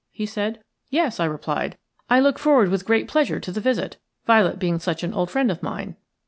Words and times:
he 0.11 0.25
said. 0.25 0.63
"Yes," 0.89 1.19
I 1.19 1.25
replied. 1.25 1.77
"I 2.09 2.19
look 2.19 2.39
forward 2.39 2.69
with 2.69 2.87
great 2.87 3.07
pleasure 3.07 3.39
to 3.39 3.51
the 3.51 3.61
visit, 3.61 3.97
Violet 4.25 4.57
being 4.57 4.79
such 4.79 5.03
an 5.03 5.13
old 5.13 5.29
friend 5.29 5.51
of 5.51 5.61
mine." 5.61 5.95